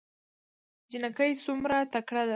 جينکۍ 0.91 1.31
څومره 1.45 1.77
تکړه 1.93 2.21
دي 2.27 2.29